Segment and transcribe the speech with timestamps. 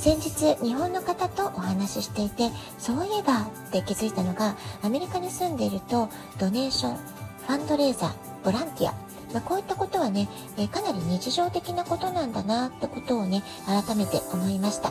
[0.00, 6.08] 先日日本の方とお話ししていてそういえばって気づいたのがアメリカに住んでいると
[6.38, 8.94] ドネーションファンドレーザーボランティア
[9.34, 14.90] まあ、こういったことはね、え、かなり日常的なことなんだなってことをね、改めて思いました。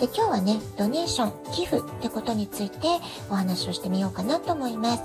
[0.00, 2.78] で、今日はね、ドネーション、寄付ってことについて
[3.30, 5.02] お話をしてみようかなと思います。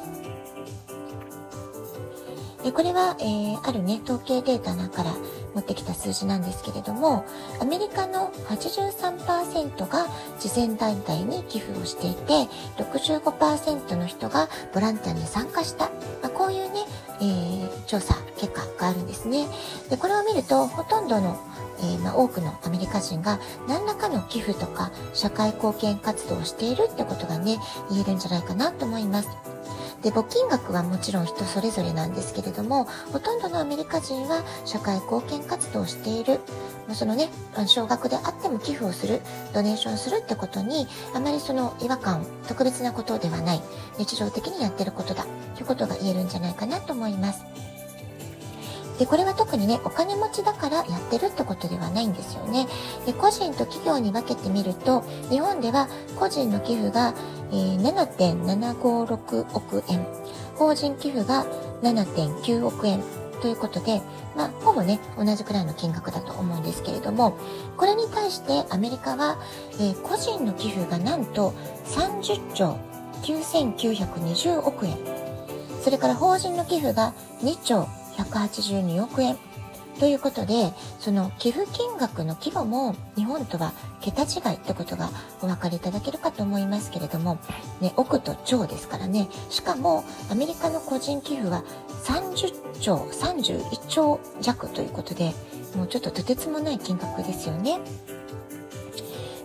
[2.63, 5.13] でこれは、えー、あるね、統計データなから
[5.53, 7.25] 持ってきた数字なんですけれども、
[7.59, 10.07] アメリカの83%が
[10.39, 15.85] 慈善団体に寄付をしていて、65%の人がボランティアに参加した。
[16.21, 16.81] まあ、こういうね、
[17.21, 19.47] えー、調査結果があるんですね。
[19.89, 21.37] で、これを見ると、ほとんどの
[21.79, 27.57] えー、まあ、多くのアメリカ人が何らかの寄付とか社会貢献活動をしているってことがね、
[27.89, 29.29] 言えるんじゃないかなと思います。
[30.03, 36.39] で募金額はもちろん人それぞれなんですけれどもほとんどのアメリカ人は社会貢献活動をしている
[36.93, 37.29] そのね
[37.67, 39.21] 少額であっても寄付をする
[39.53, 43.61] ドネーションするってことにあまりその違和感特別なことではない
[43.97, 47.72] 日常的にやってることだということが言えるんじゃないかなと思います。
[48.99, 52.67] で、これは特にね、お金持ちだからやってるってことではないんですよね。
[53.05, 55.87] で、個人と企業に分けてみると、日本では
[56.19, 57.13] 個人の寄付が、
[57.51, 60.05] え、7.756億円、
[60.55, 61.45] 法人寄付が
[61.81, 63.03] 7.9億円
[63.41, 64.01] ということで、
[64.35, 67.37] まあ、ほぼね、同じくらいの金額だと思うんですけれども、
[67.77, 69.37] これに対してアメリカは、
[69.73, 71.53] えー、個人の寄付がなんと
[71.85, 72.77] 30兆
[73.23, 74.97] 9920億円、
[75.81, 79.37] それから法人の寄付が2兆182億円。
[79.99, 85.09] ということで、その寄付金額の規模も日本とは桁違いってことが
[85.41, 87.37] お分かりいただけるかと思いますけれども、
[87.79, 89.29] ね、億と兆ですからね。
[89.49, 91.63] しかもアメリカの個人寄付は
[92.03, 95.33] 30兆、31兆弱ということで、
[95.75, 97.79] もうちょっととてつもない金額ですよね。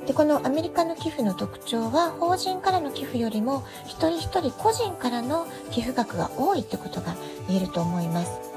[0.06, 7.14] でこのアメリカの寄付の特徴は法人からの寄付よりも一人一人個人からの寄付額が多いってことが
[7.46, 8.47] 言えると思います。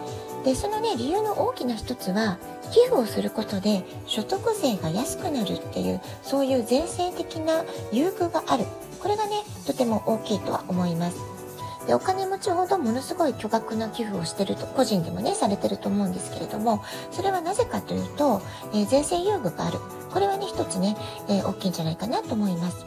[0.44, 2.38] でそのね理由の大きな一つは
[2.72, 8.66] 寄付をすることで所得税が安くなるっていうそういう税制的な優遇がある。
[9.02, 11.18] これがねとても大きいとは思います。
[11.88, 18.42] でお金持ちほどものすごい巨額な寄付をしてると個人でもねされてると思うんですけれどもそれはなぜかというと、
[18.74, 19.80] えー、税制優遇がある。
[20.12, 20.96] これはね一つね、
[21.30, 22.86] えー、大きいんじゃないかなと思います。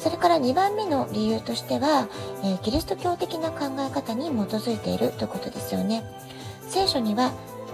[0.00, 2.08] それから2番目の理由としては、
[2.42, 6.04] えー、キリスト教的な考え方に基づいているということですよね。
[6.70, 7.32] 聖書には、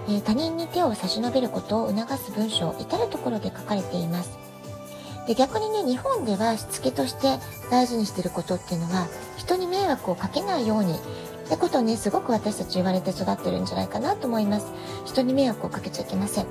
[0.09, 4.37] え、他人に手を差し伸べることを促す文章至る所で書かれています。
[5.27, 7.37] で逆にね日本ではしつけとして
[7.69, 10.95] 大事にしてることっていうのは人に迷惑をかけないように。
[10.95, 14.71] ってことをねすごく私たち言われて育ってるんじゃないかなと思います。
[15.05, 16.45] 人に迷惑をかけちゃいけません。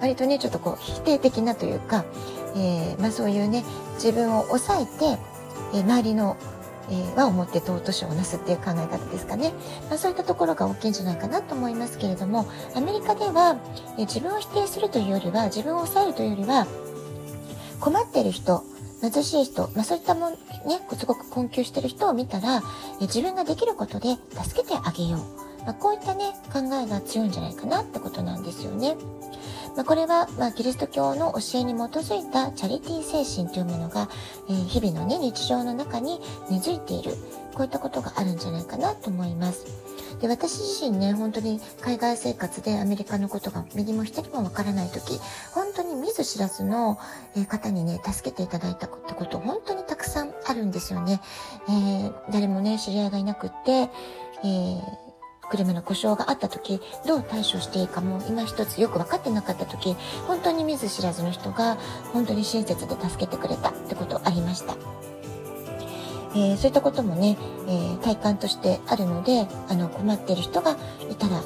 [0.00, 2.04] 割とねちょっとこう否定的なというか、
[2.54, 3.64] えー、まあ、そういうね
[3.94, 5.18] 自分を抑えて、
[5.74, 6.36] えー、周りの
[6.90, 9.52] えー、は思って尊しをなすっていう考え方ですかね、
[9.88, 13.58] まあ、そういったところが大きいんじゃないかなと思いますけれどもアメリカでは、
[13.98, 16.66] えー、自分を否定するというよりは自分を抑えるというよりは
[17.80, 18.62] 困っている人
[19.00, 20.38] 貧しい人、まあ、そういったもんね
[20.98, 28.96] すごく困窮してる人を見たら、えー、自分ができることで助けてあげよう、まあ、こういったね考えが強いんじゃないかなってことなんですよね。
[29.76, 34.08] まあ、これは、まあ、キリスト教の教えに基づいたチャリティー精神というものが、
[34.48, 37.12] えー、日々のね、日常の中に根付いている。
[37.54, 39.66] こういったことがあるんじゃないかなと思います。
[40.22, 45.20] で、私自身ね、本当に海外生活でアメリカのことが右も左もわからない時、
[45.52, 46.98] 本当に見ず知らずの
[47.46, 51.20] 方にね、助けていただいたってこと、本当にたくさんあるんですよね。
[51.68, 55.07] えー、誰もね、知り合いがいなくって、えー
[55.50, 59.96] 車の故障があった時どう対処していいかも今一つよく分かってなかった時
[60.26, 61.76] 本当に見ず知らずの人が
[62.12, 64.76] 本当に親切で助けてくれたってことありました。
[66.34, 70.76] えー、そういったこともね、えー、体感としてあるのであの困っている人が
[71.10, 71.42] いたら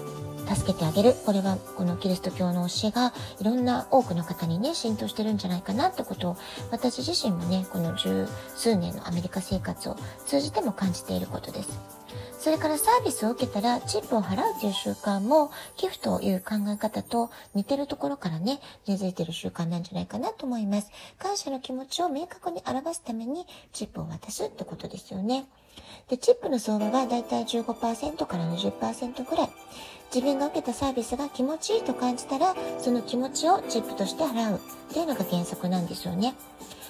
[0.54, 6.36] 助けてあげるこれはこのキリスト教の教えがいろんな多くの方にね浸透してるんじゃないかなってことを
[6.70, 9.96] 私自身もねこの十数年のアメリカ生活を
[10.26, 12.02] 通じても感じていることです。
[12.42, 18.58] それからサービスを受けたらチップを払うという習慣も寄付という考え方と似てるところからね、
[18.88, 20.90] 根付いてる習慣なんじゃないかなと思います。
[21.20, 25.46] 感謝の気持ちを明確に表すためにチップを渡すってことですよね。
[26.08, 29.50] で、チップの相場はだいたい15%から20%ぐらい。
[30.12, 36.34] 自分が受けたサービスが気持ちいいと感じたら、その気持ちをチップとして払うっていうのが原則なんですよね。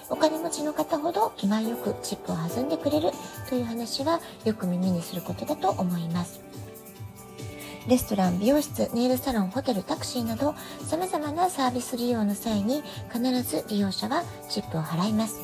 [0.09, 3.11] お金持ちの方ほど気前よくチップを弾んでくれる
[3.49, 6.41] という話はよく耳にすることだと思います。
[7.87, 10.55] レストラン、美容室、ネイルサロン、ホテル、タクシーなど
[10.87, 15.41] 様々なサービス利用の際に必ず利用者はチップを払います。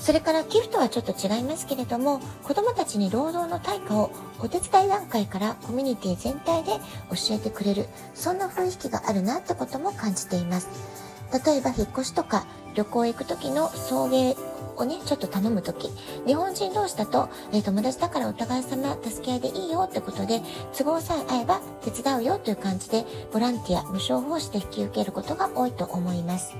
[0.00, 4.10] それから寄付とはちょっと違いますけれども、子供たちに労働の対価を
[4.40, 6.72] お手伝い段階からコミュニティ全体で
[7.10, 10.68] 教えてくれる、そんな雰囲気があるなってことも感じています。
[11.46, 14.36] 例えば引っ越しとか旅行行く時の送迎
[14.76, 15.88] をね、ちょっと頼む時、
[16.26, 20.40] 日本人同士だと、えー、友達だからお互い様助け合いでいいよってことで、
[20.76, 26.54] 都合さえ合えば手伝うよという感じで、ボランティア、無償奉仕で引き受けることが多いと思います。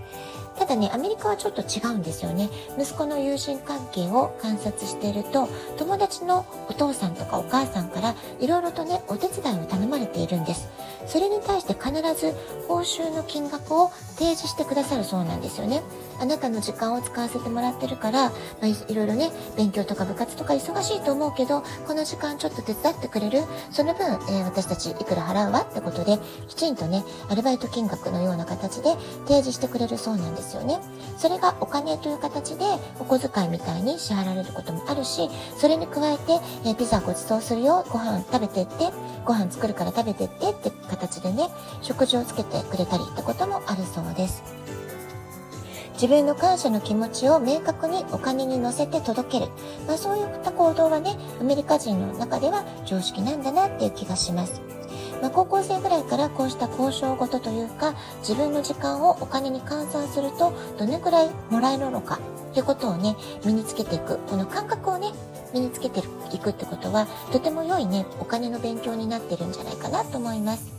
[0.59, 2.49] ただね、アメリカはちょっと違うんですよね。
[2.79, 10.69] 息子の友人関係を観察していると、友達のお父さんとかお母さんからいろいろとね、お手伝いを頼まれているんです。
[11.07, 12.33] それに対して必ず
[12.69, 15.83] 報酬の金額を提示してくださるそうなんですよね。
[16.21, 18.33] あなたの時間を使わせてもらってるから、ま
[18.63, 23.43] あ、いろいろね、勉強とか部活とか忙しいと思うけど、この時間ちょっと手伝ってくれる？
[23.73, 25.63] その分、えー、私たちいくら払うわ？
[25.63, 28.95] ってことで、きちんとね、アルバイト金額のような形で
[29.27, 30.81] 提示してくれるそうなんですよね。
[31.17, 32.65] それがお金という形で
[32.99, 38.91] お小遣いみたいに支払われることもあるし、それに加えて、えー、ピザごちそうするよ、ご飯食べてって、
[39.25, 41.49] ご飯作るから食べてってって形でね、
[41.81, 44.43] 食事をつけてくれたりってこともあるそうです。
[45.95, 49.53] 自分の感謝の気持ちを明確にお金に乗せて届ける。
[49.87, 54.61] まあ、そういった行動はね、アメリカ人の中では常識なんだなっていう気がします。
[55.23, 62.19] まあ、高校生ぐらいからこうした交渉事というか、自分の時間をお金に換算すると、どれくらいもらえるのか
[62.51, 63.15] っていうことをね、
[63.45, 64.19] 身につけていく。
[64.29, 65.13] この感覚をね、
[65.55, 66.01] 身につけて
[66.33, 70.73] いくってことは、とても良いね、お金の勉強になってるんじゃないかなと思います。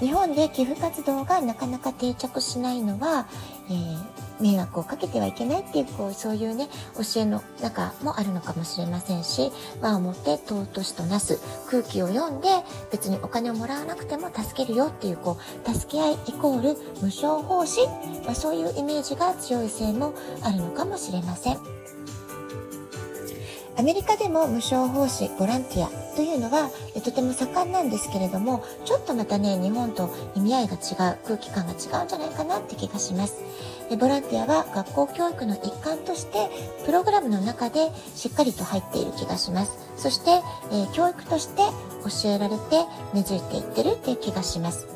[0.00, 3.26] 日本で寄付活動がなかなか定着しないのは、
[3.68, 11.38] えー、迷惑をかけてはいけないっていう、こう、そういうね、教えの中もあるのかもしれませんし、和をもって尊しとなす
[11.70, 12.48] 空気を読んで、
[12.90, 17.86] 別にお金をもらわなくても助けるよっていう、こう、助け合いイコール無償奉仕、
[18.24, 20.12] まあ、そういうイメージが強いせいも
[20.42, 21.58] あるのかもしれません。
[23.78, 26.70] アメリカでも無償奉仕、ボランティアというのは
[27.02, 33.42] とても盛んなんですけれども、ちょっとまたね、日本と意味合いが違う、空気感が違うんじゃないかなって気がします。
[33.90, 36.48] でボランティアは学校教育の一環として、
[36.86, 39.72] プログラムの中でしっかりと入っている気がします。
[39.96, 40.30] そして、
[40.72, 41.62] え、教育として
[42.22, 44.86] 教えられて根付いていってるっていう気がします。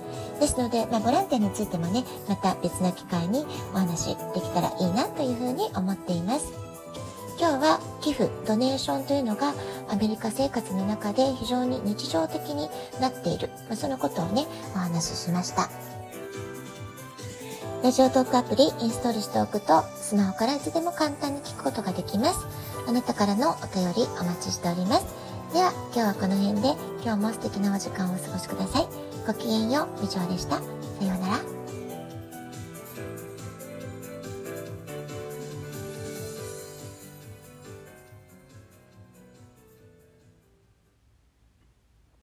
[0.41, 6.53] ですので、まあ、ボランティアについてもね、また別な機会にお話できたらいいなというふうに思っています。
[7.39, 9.53] 今日は寄付、ドネーションというのが
[9.91, 12.69] アメリカ生活の中で非常に日常的に
[13.01, 13.49] なっている。
[13.69, 15.96] まあ、そのことをね、お話ししました。
[17.83, 22.47] ラジオトークアプリインストールしておくと、スマホからいつでも簡単に聞くことができます。
[22.89, 25.07] あなたからのお便りお待ちしております。
[25.53, 26.75] では、今日はこの辺で、
[27.05, 28.89] 今日も素敵なお時間をお過ごしください。
[29.27, 30.57] ごきげんよう、以上でした。
[30.57, 31.56] さようなら。